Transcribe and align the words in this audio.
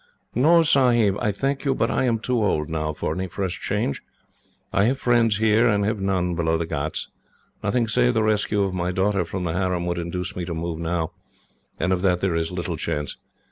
"No, 0.33 0.63
Sahib. 0.63 1.15
I 1.21 1.31
thank 1.31 1.63
you, 1.63 1.75
but 1.75 1.91
I 1.91 2.05
am 2.05 2.17
too 2.17 2.43
old, 2.43 2.71
now, 2.71 2.91
for 2.91 3.13
any 3.13 3.27
fresh 3.27 3.59
change. 3.61 4.01
I 4.73 4.85
have 4.85 4.97
friends 4.97 5.37
here, 5.37 5.67
and 5.67 5.85
have 5.85 6.01
none 6.01 6.33
below 6.33 6.57
the 6.57 6.65
ghauts. 6.65 7.09
Nothing 7.63 7.87
save 7.87 8.15
the 8.15 8.23
rescue 8.23 8.63
of 8.63 8.73
my 8.73 8.91
daughter 8.91 9.23
from 9.25 9.43
the 9.43 9.53
harem 9.53 9.85
would 9.85 9.99
induce 9.99 10.35
me 10.35 10.43
to 10.45 10.55
move 10.55 10.79
now, 10.79 11.11
and 11.79 11.93
of 11.93 12.01
that 12.01 12.19
there 12.19 12.33
is 12.33 12.51
little 12.51 12.77
chance. 12.77 13.15